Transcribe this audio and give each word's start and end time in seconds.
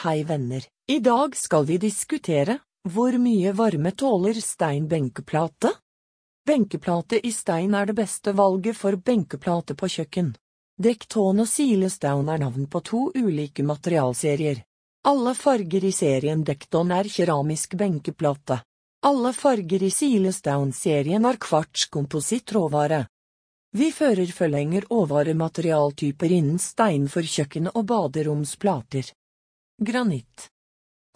Hei 0.00 0.24
venner, 0.24 0.64
i 0.86 0.98
dag 0.98 1.36
skal 1.36 1.66
vi 1.68 1.74
diskutere 1.76 2.54
hvor 2.88 3.12
mye 3.20 3.50
varme 3.52 3.90
tåler 3.92 4.38
stein 4.40 4.86
benkeplate? 4.88 5.74
Benkeplate 6.46 7.18
i 7.26 7.32
stein 7.36 7.74
er 7.76 7.90
det 7.90 7.96
beste 7.98 8.32
valget 8.32 8.78
for 8.78 8.96
benkeplate 8.96 9.76
på 9.76 9.90
kjøkken. 9.96 10.30
Dekton 10.80 11.44
og 11.44 11.50
silestown 11.52 12.32
er 12.32 12.40
navn 12.40 12.64
på 12.72 12.80
to 12.80 13.02
ulike 13.12 13.66
materialserier. 13.72 14.64
Alle 15.04 15.36
farger 15.36 15.84
i 15.84 15.92
serien 15.92 16.48
Dekton 16.48 16.96
er 16.96 17.12
keramisk 17.18 17.76
benkeplate. 17.76 18.62
Alle 19.04 19.36
farger 19.36 19.84
i 19.84 19.92
silestown-serien 19.92 21.28
er 21.28 21.36
kvartskompositt 21.36 22.56
råvare. 22.56 23.04
Vi 23.76 23.92
fører 23.92 24.32
forlenger 24.32 24.88
råvarematerialtyper 24.88 26.38
innen 26.40 26.58
stein 26.58 27.04
for 27.12 27.20
kjøkken 27.36 27.74
og 27.74 27.84
baderomsplater. 27.92 29.12
Granitt. 29.82 30.48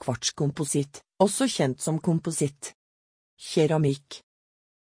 Kvartskompositt, 0.00 1.02
også 1.20 1.44
kjent 1.52 1.82
som 1.84 1.98
kompositt. 2.00 2.72
Keramikk. 3.36 4.24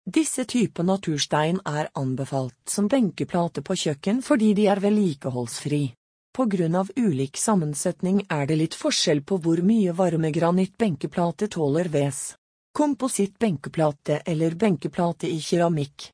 Disse 0.07 0.47
typer 0.47 0.87
naturstein 0.87 1.59
er 1.67 1.91
anbefalt 1.99 2.55
som 2.71 2.87
benkeplate 2.87 3.59
på 3.59 3.75
kjøkken 3.81 4.23
fordi 4.23 4.53
de 4.55 4.71
er 4.71 4.79
vedlikeholdsfri. 4.79 5.91
På 6.31 6.47
grunn 6.53 6.79
av 6.79 6.95
ulik 6.95 7.35
sammensetning 7.35 8.23
er 8.31 8.47
det 8.47 8.55
litt 8.61 8.77
forskjell 8.79 9.19
på 9.27 9.35
hvor 9.43 9.59
mye 9.67 9.91
varme 9.97 10.31
granitt 10.31 10.79
benkeplate 10.79 11.51
tåler 11.51 11.91
ves. 11.91 12.39
Kompositt 12.71 13.35
benkeplate 13.35 14.23
eller 14.23 14.55
benkeplate 14.55 15.27
i 15.27 15.43
keramikk. 15.43 16.07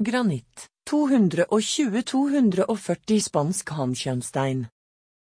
Granitt 0.00 0.72
220-240 0.88 3.20
spansk 3.28 3.76
hankjønnstein. 3.76 4.72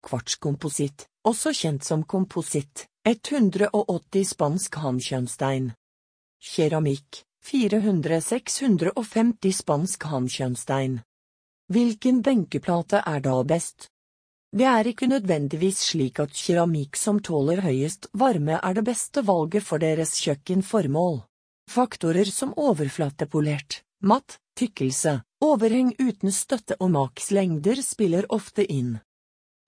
Kvartskompositt, 0.03 1.07
også 1.27 1.51
kjent 1.53 1.83
som 1.85 2.03
kompositt, 2.03 2.87
180 3.07 4.25
spansk 4.33 4.75
hannkjønnstein. 4.81 5.71
Keramikk, 6.41 7.23
400-650 7.45 9.51
spansk 9.61 10.03
hannkjønnstein. 10.09 10.99
Hvilken 11.71 12.21
benkeplate 12.21 13.01
er 13.05 13.19
da 13.23 13.43
best? 13.47 13.87
Det 14.51 14.65
er 14.67 14.87
ikke 14.89 15.07
nødvendigvis 15.07 15.79
slik 15.93 16.19
at 16.19 16.33
keramikk 16.35 16.97
som 16.99 17.21
tåler 17.23 17.61
høyest 17.63 18.09
varme 18.11 18.59
er 18.59 18.73
det 18.75 18.83
beste 18.83 19.23
valget 19.23 19.63
for 19.63 19.79
deres 19.79 20.17
kjøkkenformål. 20.19 21.23
Faktorer 21.71 22.27
som 22.27 22.51
overflatepolert, 22.59 23.87
matt, 24.03 24.41
tykkelse, 24.59 25.23
overheng 25.39 25.95
uten 26.01 26.35
støtte 26.35 26.75
og 26.81 26.91
makslengder 26.97 27.79
spiller 27.85 28.27
ofte 28.27 28.67
inn. 28.67 28.99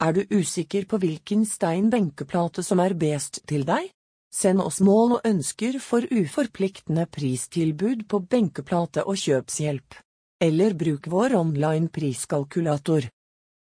Er 0.02 0.14
du 0.16 0.24
usikker 0.34 0.88
på 0.90 0.98
hvilken 1.00 1.46
stein 1.46 1.90
benkeplate 1.94 2.64
som 2.66 2.82
er 2.84 2.96
best 2.98 3.44
til 3.50 3.66
deg? 3.68 3.92
Send 4.34 4.64
oss 4.64 4.80
mål 4.82 5.20
og 5.20 5.28
ønsker 5.30 5.78
for 5.78 6.08
uforpliktende 6.10 7.06
pristilbud 7.06 8.08
på 8.10 8.24
benkeplate 8.26 9.04
og 9.06 9.20
kjøpshjelp. 9.22 10.00
Eller 10.42 10.74
bruk 10.74 11.06
vår 11.08 11.36
online 11.38 11.92
priskalkulator. 11.94 13.06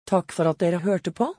Takk 0.09 0.33
for 0.33 0.49
at 0.49 0.59
dere 0.63 0.81
hørte 0.81 1.13
på. 1.13 1.29